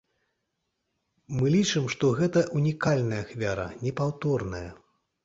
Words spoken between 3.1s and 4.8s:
ахвяра, непаўторная.